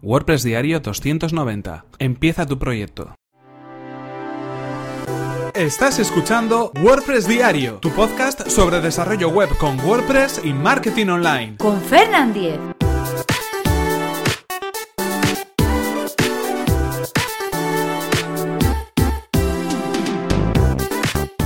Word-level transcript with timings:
WordPress 0.00 0.44
Diario 0.44 0.78
290. 0.78 1.84
Empieza 1.98 2.46
tu 2.46 2.58
proyecto. 2.58 3.14
Estás 5.54 5.98
escuchando 5.98 6.70
WordPress 6.80 7.26
Diario, 7.26 7.78
tu 7.80 7.90
podcast 7.90 8.48
sobre 8.48 8.80
desarrollo 8.80 9.28
web 9.30 9.48
con 9.58 9.80
WordPress 9.80 10.42
y 10.44 10.52
marketing 10.52 11.08
online. 11.08 11.56
Con 11.56 11.80
Fernand 11.80 12.32
Diez. 12.32 12.60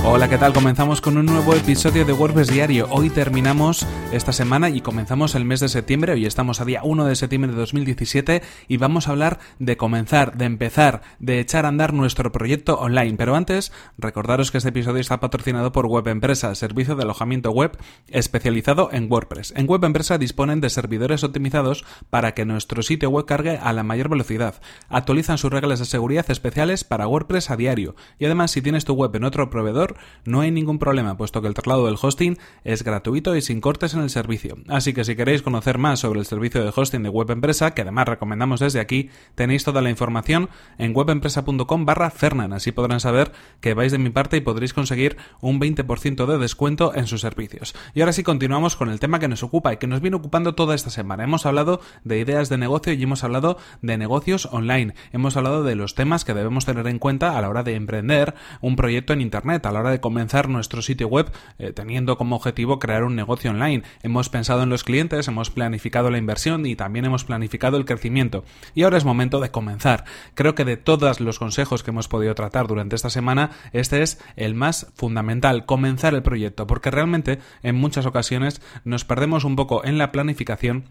Hola, 0.05 0.27
¿qué 0.27 0.37
tal? 0.37 0.51
Comenzamos 0.51 0.99
con 0.99 1.17
un 1.17 1.25
nuevo 1.25 1.55
episodio 1.55 2.03
de 2.03 2.11
WordPress 2.11 2.49
Diario. 2.49 2.87
Hoy 2.91 3.09
terminamos 3.09 3.87
esta 4.11 4.33
semana 4.33 4.69
y 4.69 4.81
comenzamos 4.81 5.33
el 5.33 5.45
mes 5.45 5.61
de 5.61 5.69
septiembre. 5.69 6.11
Hoy 6.11 6.25
estamos 6.25 6.59
a 6.59 6.65
día 6.65 6.81
1 6.83 7.05
de 7.05 7.15
septiembre 7.15 7.51
de 7.51 7.57
2017 7.57 8.41
y 8.67 8.77
vamos 8.77 9.07
a 9.07 9.11
hablar 9.11 9.39
de 9.59 9.77
comenzar, 9.77 10.35
de 10.35 10.43
empezar, 10.43 11.03
de 11.19 11.39
echar 11.39 11.63
a 11.63 11.69
andar 11.69 11.93
nuestro 11.93 12.33
proyecto 12.33 12.77
online. 12.79 13.15
Pero 13.15 13.33
antes, 13.37 13.71
recordaros 13.97 14.51
que 14.51 14.57
este 14.57 14.69
episodio 14.69 14.99
está 14.99 15.21
patrocinado 15.21 15.71
por 15.71 15.85
Web 15.85 16.09
Empresa, 16.09 16.53
servicio 16.53 16.97
de 16.97 17.03
alojamiento 17.03 17.51
web 17.51 17.77
especializado 18.09 18.89
en 18.91 19.09
WordPress. 19.09 19.53
En 19.55 19.67
Web 19.67 19.85
Empresa 19.85 20.17
disponen 20.17 20.59
de 20.59 20.69
servidores 20.69 21.23
optimizados 21.23 21.85
para 22.09 22.33
que 22.33 22.43
nuestro 22.43 22.83
sitio 22.83 23.09
web 23.09 23.25
cargue 23.25 23.57
a 23.57 23.71
la 23.71 23.83
mayor 23.83 24.09
velocidad. 24.09 24.61
Actualizan 24.89 25.37
sus 25.37 25.53
reglas 25.53 25.79
de 25.79 25.85
seguridad 25.85 26.29
especiales 26.29 26.83
para 26.83 27.07
WordPress 27.07 27.49
a 27.51 27.55
diario. 27.55 27.95
Y 28.19 28.25
además, 28.25 28.51
si 28.51 28.61
tienes 28.61 28.83
tu 28.83 28.95
web 28.95 29.15
en 29.15 29.23
otro 29.23 29.49
proveedor, 29.49 29.92
no 30.25 30.41
hay 30.41 30.51
ningún 30.51 30.79
problema, 30.79 31.17
puesto 31.17 31.41
que 31.41 31.47
el 31.47 31.53
traslado 31.53 31.85
del 31.85 31.97
hosting 32.01 32.37
es 32.63 32.83
gratuito 32.83 33.35
y 33.35 33.41
sin 33.41 33.61
cortes 33.61 33.93
en 33.93 34.01
el 34.01 34.09
servicio. 34.09 34.57
Así 34.67 34.93
que 34.93 35.03
si 35.03 35.15
queréis 35.15 35.41
conocer 35.41 35.77
más 35.77 35.99
sobre 35.99 36.19
el 36.19 36.25
servicio 36.25 36.63
de 36.63 36.71
hosting 36.75 37.03
de 37.03 37.09
Web 37.09 37.31
Empresa, 37.31 37.71
que 37.71 37.81
además 37.81 38.07
recomendamos 38.07 38.59
desde 38.59 38.79
aquí, 38.79 39.09
tenéis 39.35 39.63
toda 39.63 39.81
la 39.81 39.89
información 39.89 40.49
en 40.77 40.95
webempresa.com 40.95 41.85
barra 41.85 42.09
Fernan. 42.09 42.53
Así 42.53 42.71
podrán 42.71 42.99
saber 42.99 43.31
que 43.61 43.73
vais 43.73 43.91
de 43.91 43.97
mi 43.97 44.09
parte 44.09 44.37
y 44.37 44.41
podréis 44.41 44.73
conseguir 44.73 45.17
un 45.41 45.59
20% 45.59 46.25
de 46.25 46.37
descuento 46.37 46.93
en 46.95 47.07
sus 47.07 47.21
servicios. 47.21 47.75
Y 47.93 48.01
ahora 48.01 48.13
sí 48.13 48.23
continuamos 48.23 48.75
con 48.75 48.89
el 48.89 48.99
tema 48.99 49.19
que 49.19 49.27
nos 49.27 49.43
ocupa 49.43 49.73
y 49.73 49.77
que 49.77 49.87
nos 49.87 50.01
viene 50.01 50.17
ocupando 50.17 50.55
toda 50.55 50.75
esta 50.75 50.89
semana. 50.89 51.23
Hemos 51.23 51.45
hablado 51.45 51.81
de 52.03 52.19
ideas 52.19 52.49
de 52.49 52.57
negocio 52.57 52.93
y 52.93 53.03
hemos 53.03 53.23
hablado 53.23 53.57
de 53.81 53.97
negocios 53.97 54.47
online. 54.51 54.93
Hemos 55.11 55.37
hablado 55.37 55.63
de 55.63 55.75
los 55.75 55.95
temas 55.95 56.25
que 56.25 56.33
debemos 56.33 56.65
tener 56.65 56.87
en 56.87 56.99
cuenta 56.99 57.37
a 57.37 57.41
la 57.41 57.49
hora 57.49 57.63
de 57.63 57.75
emprender 57.75 58.33
un 58.61 58.75
proyecto 58.75 59.13
en 59.13 59.21
Internet, 59.21 59.65
a 59.65 59.71
la 59.71 59.79
hora 59.83 59.91
de 59.91 60.01
comenzar 60.01 60.49
nuestro 60.49 60.81
sitio 60.81 61.07
web 61.07 61.31
eh, 61.59 61.71
teniendo 61.73 62.17
como 62.17 62.35
objetivo 62.35 62.79
crear 62.79 63.03
un 63.03 63.15
negocio 63.15 63.51
online. 63.51 63.83
Hemos 64.01 64.29
pensado 64.29 64.63
en 64.63 64.69
los 64.69 64.83
clientes, 64.83 65.27
hemos 65.27 65.49
planificado 65.49 66.09
la 66.09 66.17
inversión 66.17 66.65
y 66.65 66.75
también 66.75 67.05
hemos 67.05 67.23
planificado 67.23 67.77
el 67.77 67.85
crecimiento. 67.85 68.43
Y 68.73 68.83
ahora 68.83 68.97
es 68.97 69.05
momento 69.05 69.39
de 69.39 69.51
comenzar. 69.51 70.05
Creo 70.33 70.55
que 70.55 70.65
de 70.65 70.77
todos 70.77 71.19
los 71.19 71.39
consejos 71.39 71.83
que 71.83 71.91
hemos 71.91 72.07
podido 72.07 72.35
tratar 72.35 72.67
durante 72.67 72.95
esta 72.95 73.09
semana, 73.09 73.51
este 73.71 74.01
es 74.01 74.19
el 74.35 74.55
más 74.55 74.87
fundamental, 74.95 75.65
comenzar 75.65 76.13
el 76.13 76.23
proyecto, 76.23 76.67
porque 76.67 76.91
realmente 76.91 77.39
en 77.61 77.75
muchas 77.75 78.05
ocasiones 78.05 78.61
nos 78.83 79.05
perdemos 79.05 79.43
un 79.43 79.55
poco 79.55 79.85
en 79.85 79.97
la 79.97 80.11
planificación 80.11 80.85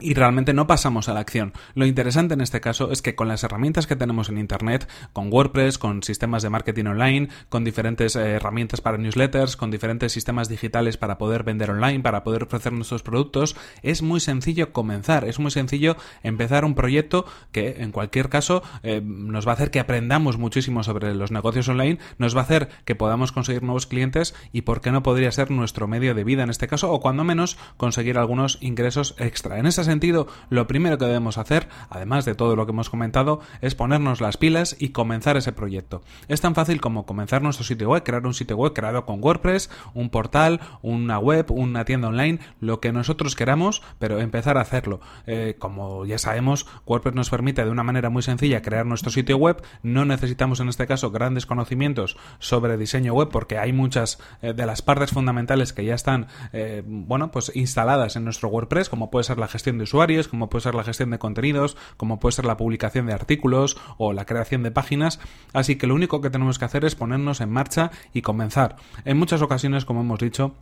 y 0.00 0.14
realmente 0.14 0.52
no 0.52 0.66
pasamos 0.66 1.08
a 1.08 1.14
la 1.14 1.20
acción. 1.20 1.52
Lo 1.74 1.86
interesante 1.86 2.34
en 2.34 2.40
este 2.40 2.60
caso 2.60 2.90
es 2.90 3.02
que 3.02 3.14
con 3.14 3.28
las 3.28 3.44
herramientas 3.44 3.86
que 3.86 3.96
tenemos 3.96 4.28
en 4.28 4.38
Internet, 4.38 4.88
con 5.12 5.32
WordPress, 5.32 5.78
con 5.78 6.02
sistemas 6.02 6.42
de 6.42 6.50
marketing 6.50 6.86
online, 6.86 7.28
con 7.48 7.64
diferentes 7.64 8.16
eh, 8.16 8.32
herramientas 8.32 8.80
para 8.80 8.98
newsletters, 8.98 9.56
con 9.56 9.70
diferentes 9.70 10.12
sistemas 10.12 10.48
digitales 10.48 10.96
para 10.96 11.18
poder 11.18 11.44
vender 11.44 11.70
online, 11.70 12.00
para 12.00 12.24
poder 12.24 12.42
ofrecer 12.44 12.72
nuestros 12.72 13.02
productos, 13.02 13.56
es 13.82 14.02
muy 14.02 14.20
sencillo 14.20 14.72
comenzar, 14.72 15.24
es 15.24 15.38
muy 15.38 15.50
sencillo 15.50 15.96
empezar 16.22 16.64
un 16.64 16.74
proyecto 16.74 17.24
que 17.52 17.76
en 17.78 17.92
cualquier 17.92 18.28
caso 18.28 18.62
eh, 18.82 19.00
nos 19.04 19.46
va 19.46 19.52
a 19.52 19.54
hacer 19.54 19.70
que 19.70 19.80
aprendamos 19.80 20.38
muchísimo 20.38 20.82
sobre 20.82 21.14
los 21.14 21.30
negocios 21.30 21.68
online, 21.68 21.98
nos 22.18 22.34
va 22.36 22.40
a 22.40 22.44
hacer 22.44 22.68
que 22.84 22.94
podamos 22.94 23.32
conseguir 23.32 23.62
nuevos 23.62 23.86
clientes 23.86 24.34
y 24.52 24.62
por 24.62 24.80
qué 24.80 24.90
no 24.90 25.02
podría 25.02 25.30
ser 25.30 25.50
nuestro 25.50 25.86
medio 25.86 26.14
de 26.14 26.24
vida 26.24 26.42
en 26.42 26.50
este 26.50 26.66
caso 26.66 26.92
o 26.92 27.00
cuando 27.00 27.24
menos 27.24 27.56
conseguir 27.76 28.18
algunos 28.18 28.58
ingresos 28.60 29.14
extra. 29.18 29.58
En 29.58 29.66
esa 29.84 29.94
sentido, 29.94 30.26
lo 30.50 30.66
primero 30.66 30.98
que 30.98 31.04
debemos 31.04 31.38
hacer, 31.38 31.68
además 31.88 32.24
de 32.24 32.34
todo 32.34 32.56
lo 32.56 32.66
que 32.66 32.72
hemos 32.72 32.90
comentado, 32.90 33.40
es 33.60 33.74
ponernos 33.74 34.20
las 34.20 34.36
pilas 34.36 34.76
y 34.78 34.88
comenzar 34.88 35.36
ese 35.36 35.52
proyecto. 35.52 36.02
Es 36.26 36.40
tan 36.40 36.54
fácil 36.54 36.80
como 36.80 37.06
comenzar 37.06 37.42
nuestro 37.42 37.64
sitio 37.64 37.90
web, 37.90 38.02
crear 38.02 38.26
un 38.26 38.34
sitio 38.34 38.56
web 38.56 38.72
creado 38.72 39.06
con 39.06 39.22
WordPress, 39.22 39.70
un 39.94 40.10
portal, 40.10 40.60
una 40.82 41.18
web, 41.18 41.46
una 41.50 41.84
tienda 41.84 42.08
online, 42.08 42.40
lo 42.60 42.80
que 42.80 42.92
nosotros 42.92 43.36
queramos, 43.36 43.82
pero 43.98 44.20
empezar 44.20 44.58
a 44.58 44.62
hacerlo. 44.62 45.00
Eh, 45.26 45.56
como 45.58 46.06
ya 46.06 46.18
sabemos, 46.18 46.66
WordPress 46.86 47.14
nos 47.14 47.30
permite 47.30 47.64
de 47.64 47.70
una 47.70 47.82
manera 47.82 48.10
muy 48.10 48.22
sencilla 48.22 48.62
crear 48.62 48.86
nuestro 48.86 49.10
sitio 49.10 49.36
web. 49.36 49.62
No 49.82 50.04
necesitamos 50.04 50.60
en 50.60 50.68
este 50.68 50.86
caso 50.86 51.10
grandes 51.10 51.46
conocimientos 51.46 52.16
sobre 52.38 52.76
diseño 52.76 53.14
web 53.14 53.28
porque 53.30 53.58
hay 53.58 53.72
muchas 53.72 54.18
eh, 54.42 54.54
de 54.54 54.66
las 54.66 54.82
partes 54.82 55.10
fundamentales 55.10 55.72
que 55.72 55.84
ya 55.84 55.94
están, 55.94 56.26
eh, 56.52 56.82
bueno, 56.84 57.30
pues 57.30 57.52
instaladas 57.54 58.16
en 58.16 58.24
nuestro 58.24 58.48
WordPress, 58.48 58.88
como 58.88 59.10
puede 59.10 59.24
ser 59.24 59.38
la 59.38 59.48
gestión 59.48 59.73
de 59.78 59.84
usuarios, 59.84 60.28
como 60.28 60.48
puede 60.48 60.62
ser 60.62 60.74
la 60.74 60.84
gestión 60.84 61.10
de 61.10 61.18
contenidos, 61.18 61.76
como 61.96 62.20
puede 62.20 62.32
ser 62.32 62.44
la 62.44 62.56
publicación 62.56 63.06
de 63.06 63.12
artículos 63.12 63.76
o 63.98 64.12
la 64.12 64.24
creación 64.24 64.62
de 64.62 64.70
páginas. 64.70 65.20
Así 65.52 65.76
que 65.76 65.86
lo 65.86 65.94
único 65.94 66.20
que 66.20 66.30
tenemos 66.30 66.58
que 66.58 66.64
hacer 66.64 66.84
es 66.84 66.94
ponernos 66.94 67.40
en 67.40 67.50
marcha 67.50 67.90
y 68.12 68.22
comenzar. 68.22 68.76
En 69.04 69.18
muchas 69.18 69.42
ocasiones, 69.42 69.84
como 69.84 70.00
hemos 70.00 70.20
dicho, 70.20 70.54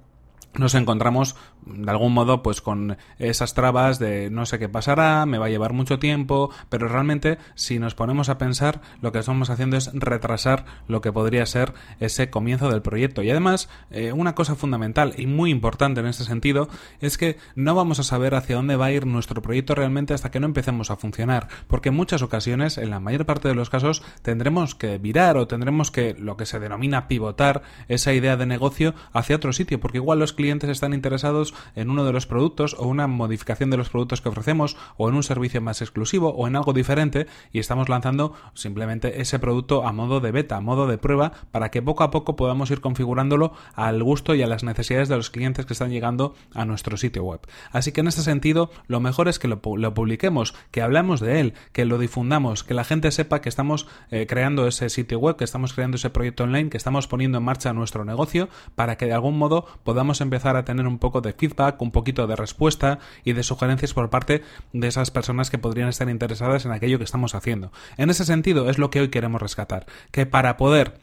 nos 0.54 0.74
encontramos 0.74 1.36
de 1.64 1.90
algún 1.90 2.12
modo 2.12 2.42
pues 2.42 2.60
con 2.60 2.96
esas 3.18 3.54
trabas 3.54 3.98
de 3.98 4.30
no 4.30 4.46
sé 4.46 4.58
qué 4.58 4.68
pasará, 4.68 5.24
me 5.26 5.38
va 5.38 5.46
a 5.46 5.50
llevar 5.50 5.72
mucho 5.72 5.98
tiempo, 5.98 6.50
pero 6.68 6.88
realmente 6.88 7.38
si 7.54 7.78
nos 7.78 7.94
ponemos 7.94 8.28
a 8.28 8.38
pensar 8.38 8.80
lo 9.00 9.12
que 9.12 9.20
estamos 9.20 9.50
haciendo 9.50 9.76
es 9.76 9.90
retrasar 9.94 10.64
lo 10.88 11.00
que 11.00 11.12
podría 11.12 11.46
ser 11.46 11.72
ese 12.00 12.30
comienzo 12.30 12.70
del 12.70 12.82
proyecto. 12.82 13.22
Y 13.22 13.30
además, 13.30 13.68
eh, 13.90 14.12
una 14.12 14.34
cosa 14.34 14.54
fundamental 14.54 15.14
y 15.16 15.26
muy 15.26 15.50
importante 15.50 16.00
en 16.00 16.06
este 16.06 16.24
sentido 16.24 16.68
es 17.00 17.16
que 17.16 17.38
no 17.54 17.74
vamos 17.74 17.98
a 18.00 18.02
saber 18.04 18.34
hacia 18.34 18.56
dónde 18.56 18.76
va 18.76 18.86
a 18.86 18.92
ir 18.92 19.06
nuestro 19.06 19.42
proyecto 19.42 19.74
realmente 19.74 20.14
hasta 20.14 20.30
que 20.30 20.40
no 20.40 20.46
empecemos 20.46 20.90
a 20.90 20.96
funcionar, 20.96 21.48
porque 21.68 21.90
en 21.90 21.96
muchas 21.96 22.22
ocasiones, 22.22 22.78
en 22.78 22.90
la 22.90 23.00
mayor 23.00 23.26
parte 23.26 23.48
de 23.48 23.54
los 23.54 23.70
casos, 23.70 24.02
tendremos 24.22 24.74
que 24.74 24.98
virar 24.98 25.36
o 25.36 25.46
tendremos 25.46 25.90
que 25.90 26.14
lo 26.14 26.36
que 26.36 26.46
se 26.46 26.60
denomina 26.60 27.08
pivotar 27.08 27.62
esa 27.88 28.12
idea 28.12 28.36
de 28.36 28.46
negocio 28.46 28.94
hacia 29.12 29.36
otro 29.36 29.52
sitio, 29.52 29.80
porque 29.80 29.98
igual 29.98 30.18
los 30.18 30.32
clientes 30.32 30.41
están 30.50 30.94
interesados 30.94 31.54
en 31.74 31.90
uno 31.90 32.04
de 32.04 32.12
los 32.12 32.26
productos 32.26 32.74
o 32.78 32.86
una 32.86 33.06
modificación 33.06 33.70
de 33.70 33.76
los 33.76 33.88
productos 33.88 34.20
que 34.20 34.28
ofrecemos 34.28 34.76
o 34.96 35.08
en 35.08 35.14
un 35.14 35.22
servicio 35.22 35.60
más 35.60 35.80
exclusivo 35.80 36.30
o 36.30 36.46
en 36.46 36.56
algo 36.56 36.72
diferente 36.72 37.26
y 37.52 37.58
estamos 37.58 37.88
lanzando 37.88 38.34
simplemente 38.54 39.20
ese 39.20 39.38
producto 39.38 39.86
a 39.86 39.92
modo 39.92 40.20
de 40.20 40.32
beta, 40.32 40.56
a 40.56 40.60
modo 40.60 40.86
de 40.86 40.98
prueba 40.98 41.32
para 41.50 41.70
que 41.70 41.82
poco 41.82 42.04
a 42.04 42.10
poco 42.10 42.36
podamos 42.36 42.70
ir 42.70 42.80
configurándolo 42.80 43.52
al 43.74 44.02
gusto 44.02 44.34
y 44.34 44.42
a 44.42 44.46
las 44.46 44.64
necesidades 44.64 45.08
de 45.08 45.16
los 45.16 45.30
clientes 45.30 45.66
que 45.66 45.72
están 45.72 45.90
llegando 45.90 46.34
a 46.54 46.64
nuestro 46.64 46.96
sitio 46.96 47.24
web. 47.24 47.40
Así 47.70 47.92
que 47.92 48.00
en 48.00 48.08
este 48.08 48.22
sentido 48.22 48.70
lo 48.86 49.00
mejor 49.00 49.28
es 49.28 49.38
que 49.38 49.48
lo, 49.48 49.60
publiquemos, 49.60 50.54
que 50.70 50.82
hablamos 50.82 51.20
de 51.20 51.40
él, 51.40 51.54
que 51.72 51.84
lo 51.84 51.98
difundamos, 51.98 52.64
que 52.64 52.74
la 52.74 52.84
gente 52.84 53.10
sepa 53.10 53.40
que 53.40 53.48
estamos 53.48 53.86
eh, 54.10 54.26
creando 54.26 54.66
ese 54.66 54.88
sitio 54.88 55.18
web, 55.18 55.36
que 55.36 55.44
estamos 55.44 55.72
creando 55.72 55.96
ese 55.96 56.10
proyecto 56.10 56.44
online, 56.44 56.70
que 56.70 56.76
estamos 56.76 57.06
poniendo 57.06 57.38
en 57.38 57.44
marcha 57.44 57.72
nuestro 57.72 58.04
negocio 58.04 58.48
para 58.74 58.96
que 58.96 59.06
de 59.06 59.12
algún 59.12 59.38
modo 59.38 59.66
podamos 59.84 60.20
empezar 60.20 60.31
empezar 60.32 60.56
a 60.56 60.64
tener 60.64 60.86
un 60.86 60.98
poco 60.98 61.20
de 61.20 61.34
feedback, 61.34 61.82
un 61.82 61.90
poquito 61.90 62.26
de 62.26 62.36
respuesta 62.36 62.98
y 63.22 63.34
de 63.34 63.42
sugerencias 63.42 63.92
por 63.92 64.08
parte 64.08 64.42
de 64.72 64.88
esas 64.88 65.10
personas 65.10 65.50
que 65.50 65.58
podrían 65.58 65.90
estar 65.90 66.08
interesadas 66.08 66.64
en 66.64 66.72
aquello 66.72 66.96
que 66.96 67.04
estamos 67.04 67.34
haciendo. 67.34 67.70
En 67.98 68.08
ese 68.08 68.24
sentido 68.24 68.70
es 68.70 68.78
lo 68.78 68.88
que 68.88 69.00
hoy 69.02 69.08
queremos 69.08 69.42
rescatar, 69.42 69.84
que 70.10 70.24
para 70.24 70.56
poder 70.56 70.94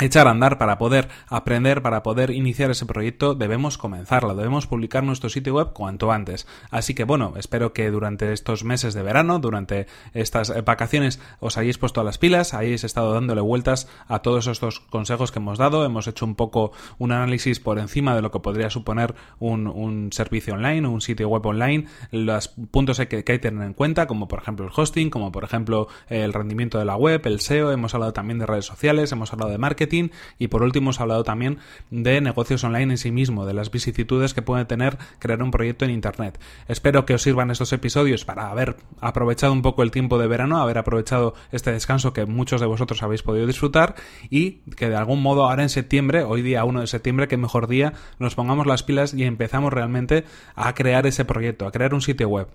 echar 0.00 0.26
a 0.28 0.30
andar 0.30 0.58
para 0.58 0.78
poder 0.78 1.08
aprender, 1.28 1.82
para 1.82 2.02
poder 2.02 2.30
iniciar 2.30 2.70
ese 2.70 2.86
proyecto, 2.86 3.34
debemos 3.34 3.78
comenzarlo, 3.78 4.34
debemos 4.34 4.66
publicar 4.66 5.04
nuestro 5.04 5.30
sitio 5.30 5.54
web 5.54 5.72
cuanto 5.72 6.12
antes. 6.12 6.46
Así 6.70 6.94
que 6.94 7.04
bueno, 7.04 7.34
espero 7.36 7.72
que 7.72 7.90
durante 7.90 8.32
estos 8.32 8.64
meses 8.64 8.94
de 8.94 9.02
verano, 9.02 9.38
durante 9.38 9.86
estas 10.14 10.52
vacaciones, 10.64 11.20
os 11.40 11.58
hayáis 11.58 11.78
puesto 11.78 12.00
a 12.00 12.04
las 12.04 12.18
pilas, 12.18 12.54
hayáis 12.54 12.84
estado 12.84 13.12
dándole 13.12 13.40
vueltas 13.40 13.88
a 14.06 14.20
todos 14.20 14.46
estos 14.46 14.80
consejos 14.80 15.32
que 15.32 15.38
hemos 15.38 15.58
dado, 15.58 15.84
hemos 15.84 16.06
hecho 16.06 16.24
un 16.24 16.34
poco 16.34 16.72
un 16.98 17.12
análisis 17.12 17.60
por 17.60 17.78
encima 17.78 18.14
de 18.14 18.22
lo 18.22 18.30
que 18.30 18.40
podría 18.40 18.70
suponer 18.70 19.14
un, 19.38 20.10
servicio 20.12 20.54
online, 20.54 20.86
un 20.86 21.00
sitio 21.00 21.28
web 21.28 21.44
online, 21.44 21.86
los 22.10 22.48
puntos 22.48 22.98
que 23.08 23.16
hay 23.16 23.22
que 23.22 23.38
tener 23.38 23.64
en 23.64 23.74
cuenta, 23.74 24.06
como 24.06 24.28
por 24.28 24.40
ejemplo 24.40 24.66
el 24.66 24.72
hosting, 24.74 25.10
como 25.10 25.32
por 25.32 25.44
ejemplo 25.44 25.88
el 26.08 26.32
rendimiento 26.32 26.78
de 26.78 26.84
la 26.84 26.96
web, 26.96 27.22
el 27.24 27.40
SEO, 27.40 27.72
hemos 27.72 27.94
hablado 27.94 28.12
también 28.12 28.38
de 28.38 28.46
redes 28.46 28.66
sociales, 28.66 29.12
hemos 29.12 29.32
hablado 29.32 29.50
de 29.50 29.58
marketing, 29.58 29.87
y 30.38 30.48
por 30.48 30.62
último 30.62 30.78
hemos 30.88 31.00
hablado 31.00 31.24
también 31.24 31.58
de 31.90 32.20
negocios 32.20 32.64
online 32.64 32.92
en 32.94 32.98
sí 32.98 33.10
mismo, 33.10 33.46
de 33.46 33.54
las 33.54 33.70
vicisitudes 33.70 34.34
que 34.34 34.42
puede 34.42 34.64
tener 34.64 34.98
crear 35.18 35.42
un 35.42 35.50
proyecto 35.50 35.84
en 35.84 35.90
Internet. 35.90 36.38
Espero 36.68 37.04
que 37.04 37.14
os 37.14 37.22
sirvan 37.22 37.50
estos 37.50 37.72
episodios 37.72 38.24
para 38.24 38.50
haber 38.50 38.76
aprovechado 39.00 39.52
un 39.52 39.62
poco 39.62 39.82
el 39.82 39.90
tiempo 39.90 40.18
de 40.18 40.26
verano, 40.26 40.58
haber 40.58 40.78
aprovechado 40.78 41.34
este 41.52 41.72
descanso 41.72 42.12
que 42.12 42.26
muchos 42.26 42.60
de 42.60 42.66
vosotros 42.66 43.02
habéis 43.02 43.22
podido 43.22 43.46
disfrutar 43.46 43.96
y 44.30 44.60
que 44.76 44.88
de 44.88 44.96
algún 44.96 45.22
modo 45.22 45.44
ahora 45.44 45.62
en 45.62 45.68
septiembre, 45.68 46.22
hoy 46.22 46.42
día 46.42 46.64
1 46.64 46.80
de 46.80 46.86
septiembre, 46.86 47.28
que 47.28 47.36
mejor 47.36 47.66
día, 47.66 47.94
nos 48.18 48.34
pongamos 48.34 48.66
las 48.66 48.82
pilas 48.82 49.14
y 49.14 49.24
empezamos 49.24 49.72
realmente 49.72 50.24
a 50.54 50.74
crear 50.74 51.06
ese 51.06 51.24
proyecto, 51.24 51.66
a 51.66 51.72
crear 51.72 51.94
un 51.94 52.02
sitio 52.02 52.28
web. 52.28 52.48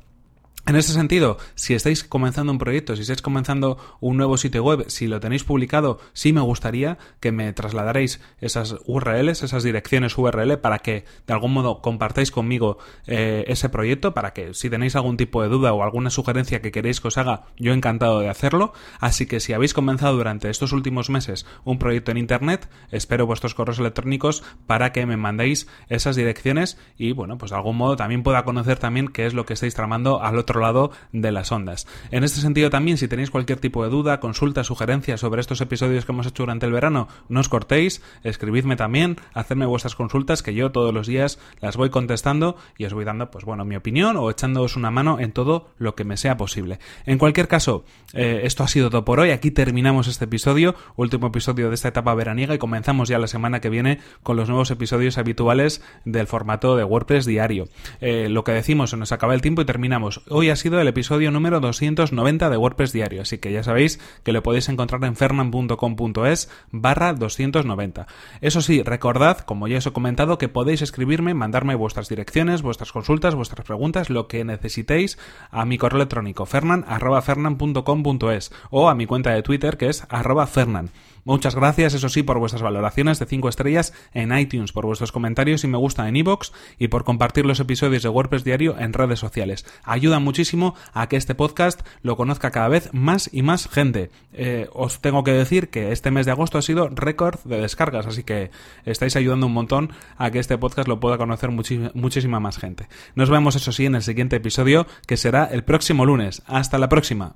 En 0.66 0.78
ese 0.78 0.94
sentido, 0.94 1.38
si 1.56 1.74
estáis 1.74 2.06
comenzando 2.06 2.54
un 2.54 2.58
proyecto, 2.58 2.96
si 2.96 3.02
estáis 3.02 3.22
comenzando 3.22 3.78
un 4.00 4.16
nuevo 4.16 4.38
sitio 4.38 4.64
web, 4.64 4.86
si 4.88 5.08
lo 5.08 5.20
tenéis 5.20 5.44
publicado, 5.44 6.00
sí 6.14 6.32
me 6.32 6.40
gustaría 6.40 6.98
que 7.20 7.34
me 7.34 7.52
trasladaréis 7.52 8.22
esas 8.40 8.78
URLs, 8.86 9.44
esas 9.44 9.64
direcciones 9.64 10.18
URL, 10.18 10.60
para 10.60 10.80
que 10.80 11.04
de 11.28 11.34
algún 11.34 11.52
modo 11.52 11.82
compartáis 11.82 12.32
conmigo 12.32 12.78
eh, 13.08 13.44
ese 13.48 13.68
proyecto, 13.68 14.14
para 14.14 14.32
que 14.32 14.54
si 14.54 14.70
tenéis 14.70 14.96
algún 14.96 15.18
tipo 15.18 15.44
de 15.44 15.50
duda 15.50 15.74
o 15.74 15.84
alguna 15.84 16.10
sugerencia 16.10 16.62
que 16.62 16.72
queréis 16.72 17.02
que 17.02 17.10
os 17.10 17.18
haga, 17.18 17.44
yo 17.58 17.74
encantado 17.74 18.22
de 18.22 18.30
hacerlo. 18.30 18.72
Así 19.02 19.26
que 19.26 19.42
si 19.42 19.52
habéis 19.52 19.74
comenzado 19.74 20.16
durante 20.16 20.50
estos 20.50 20.72
últimos 20.72 21.10
meses 21.10 21.46
un 21.66 21.78
proyecto 21.78 22.12
en 22.12 22.20
Internet, 22.20 22.70
espero 22.90 23.26
vuestros 23.26 23.54
correos 23.54 23.80
electrónicos 23.80 24.44
para 24.66 24.94
que 24.94 25.06
me 25.06 25.18
mandéis 25.18 25.68
esas 25.90 26.16
direcciones 26.16 26.78
y, 26.98 27.12
bueno, 27.12 27.38
pues 27.38 27.52
de 27.52 27.58
algún 27.58 27.76
modo 27.76 27.98
también 27.98 28.24
pueda 28.24 28.46
conocer 28.46 28.78
también 28.80 29.10
qué 29.10 29.26
es 29.26 29.34
lo 29.34 29.46
que 29.46 29.56
estáis 29.56 29.76
tramando 29.76 30.24
al 30.24 30.38
otro 30.38 30.53
lado 30.60 30.92
de 31.12 31.32
las 31.32 31.52
ondas. 31.52 31.88
En 32.12 32.24
este 32.24 32.42
sentido 32.42 32.70
también, 32.70 32.98
si 32.98 33.08
tenéis 33.08 33.32
cualquier 33.32 33.60
tipo 33.60 33.84
de 33.84 33.90
duda, 33.90 34.20
consulta, 34.20 34.64
sugerencia 34.64 35.18
sobre 35.18 35.42
estos 35.42 35.62
episodios 35.62 36.06
que 36.06 36.12
hemos 36.12 36.28
hecho 36.28 36.44
durante 36.44 36.66
el 36.66 36.72
verano, 36.72 37.08
no 37.30 37.40
os 37.40 37.50
cortéis, 37.50 38.02
escribidme 38.24 38.76
también, 38.76 39.18
hacedme 39.34 39.66
vuestras 39.66 39.96
consultas 39.96 40.44
que 40.44 40.54
yo 40.54 40.72
todos 40.72 40.94
los 40.94 41.08
días 41.08 41.40
las 41.62 41.78
voy 41.78 41.90
contestando 41.90 42.58
y 42.78 42.86
os 42.86 42.94
voy 42.94 43.06
dando, 43.06 43.32
pues 43.32 43.46
bueno, 43.46 43.66
mi 43.66 43.76
opinión 43.76 44.18
o 44.18 44.30
echándoos 44.30 44.76
una 44.76 44.92
mano 44.92 45.20
en 45.20 45.32
todo 45.32 45.70
lo 45.78 45.96
que 45.96 46.04
me 46.04 46.18
sea 46.18 46.38
posible. 46.38 46.80
En 47.06 47.18
cualquier 47.18 47.48
caso, 47.48 47.86
eh, 48.14 48.42
esto 48.44 48.64
ha 48.64 48.68
sido 48.68 48.90
todo 48.90 49.06
por 49.06 49.20
hoy. 49.20 49.32
Aquí 49.32 49.52
terminamos 49.52 50.08
este 50.08 50.26
episodio, 50.26 50.76
último 50.96 51.28
episodio 51.28 51.70
de 51.70 51.76
esta 51.76 51.90
etapa 51.90 52.14
veraniega 52.14 52.56
y 52.56 52.58
comenzamos 52.58 53.10
ya 53.10 53.20
la 53.20 53.28
semana 53.28 53.62
que 53.62 53.70
viene 53.70 54.00
con 54.22 54.38
los 54.38 54.50
nuevos 54.50 54.72
episodios 54.72 55.18
habituales 55.18 55.82
del 56.06 56.28
formato 56.28 56.76
de 56.76 56.84
WordPress 56.84 57.26
diario. 57.26 57.68
Eh, 58.02 58.30
lo 58.30 58.44
que 58.44 58.52
decimos, 58.52 58.92
se 58.92 58.98
nos 58.98 59.12
acaba 59.12 59.34
el 59.34 59.42
tiempo 59.42 59.62
y 59.62 59.66
terminamos. 59.66 60.22
Hoy 60.30 60.43
hoy 60.44 60.50
ha 60.50 60.56
sido 60.58 60.82
el 60.82 60.90
episodio 60.90 61.32
número 61.32 61.62
290 61.62 62.50
de 62.50 62.58
WordPress 62.58 62.92
Diario, 62.92 63.22
así 63.22 63.38
que 63.38 63.54
ya 63.54 63.64
sabéis 63.64 64.02
que 64.24 64.34
lo 64.34 64.44
podéis 64.44 64.68
encontrar 64.68 65.02
en 65.06 65.16
fernan.com.es 65.16 66.50
barra 66.70 67.14
290. 67.14 68.08
Eso 68.42 68.62
sí, 68.62 68.84
recordad, 68.84 69.38
como 69.40 69.70
ya 69.70 69.78
os 69.78 69.88
he 69.88 69.94
comentado, 69.94 70.38
que 70.38 70.50
podéis 70.50 70.82
escribirme, 70.82 71.34
mandarme 71.34 71.76
vuestras 71.76 72.10
direcciones, 72.10 72.62
vuestras 72.62 72.92
consultas, 72.92 73.36
vuestras 73.36 73.66
preguntas, 73.66 74.10
lo 74.10 74.28
que 74.28 74.44
necesitéis 74.44 75.18
a 75.50 75.64
mi 75.64 75.78
correo 75.78 76.00
electrónico 76.00 76.46
fernan.fernan.com.es 76.46 78.52
o 78.70 78.90
a 78.90 78.96
mi 78.96 79.06
cuenta 79.06 79.32
de 79.32 79.44
Twitter 79.44 79.78
que 79.78 79.88
es 79.88 80.06
arroba 80.10 80.46
fernan. 80.46 80.90
Muchas 81.26 81.56
gracias, 81.56 81.94
eso 81.94 82.10
sí, 82.10 82.22
por 82.22 82.40
vuestras 82.40 82.62
valoraciones 82.62 83.20
de 83.20 83.26
5 83.26 83.50
estrellas 83.50 83.94
en 84.14 84.38
iTunes, 84.38 84.74
por 84.74 84.86
vuestros 84.86 85.12
comentarios 85.12 85.64
y 85.64 85.68
me 85.68 85.78
gusta 85.78 86.08
en 86.08 86.18
iVoox 86.18 86.52
y 86.78 86.90
por 86.90 87.04
compartir 87.04 87.46
los 87.46 87.60
episodios 87.60 88.04
de 88.04 88.10
WordPress 88.10 88.44
Diario 88.44 88.76
en 88.78 88.94
redes 88.94 89.20
sociales. 89.20 89.66
Ayuda 89.84 90.20
muchísimo 90.20 90.76
a 90.94 91.08
que 91.08 91.16
este 91.16 91.36
podcast 91.36 91.82
lo 92.02 92.18
conozca 92.18 92.52
cada 92.52 92.68
vez 92.68 92.90
más 92.94 93.30
y 93.32 93.42
más 93.42 93.70
gente. 93.70 94.10
Eh, 94.34 94.68
os 94.74 95.00
tengo 95.00 95.24
que 95.24 95.32
decir 95.32 95.70
que 95.70 95.92
este 95.92 96.12
mes 96.12 96.26
de 96.26 96.34
agosto 96.34 96.58
ha 96.58 96.62
sido 96.62 96.90
récord 96.90 97.40
de 97.46 97.62
descargas, 97.62 98.06
así 98.06 98.24
que 98.24 98.52
estáis 98.86 99.16
ayudando 99.16 99.48
un 99.48 99.54
montón 99.54 99.94
a 100.18 100.32
que 100.32 100.40
este 100.40 100.58
podcast 100.58 100.88
lo 100.88 101.00
pueda 101.00 101.18
conocer 101.18 101.52
muchísima 101.52 102.40
más 102.40 102.58
gente. 102.58 102.88
Nos 103.16 103.30
vemos, 103.30 103.56
eso 103.56 103.72
sí, 103.72 103.86
en 103.86 103.96
el 103.96 104.04
siguiente 104.04 104.36
episodio, 104.36 104.88
que 105.08 105.18
será 105.18 105.46
el 105.46 105.64
próximo 105.64 106.06
lunes. 106.06 106.42
Hasta 106.46 106.78
la 106.78 106.90
próxima. 106.90 107.36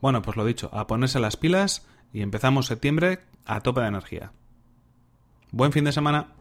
Bueno, 0.00 0.22
pues 0.22 0.36
lo 0.36 0.44
dicho, 0.44 0.70
a 0.72 0.86
ponerse 0.86 1.20
las 1.20 1.36
pilas 1.36 1.86
y 2.12 2.22
empezamos 2.22 2.66
septiembre 2.66 3.20
a 3.44 3.60
tope 3.60 3.80
de 3.82 3.88
energía. 3.88 4.32
Buen 5.52 5.72
fin 5.72 5.84
de 5.84 5.92
semana. 5.92 6.34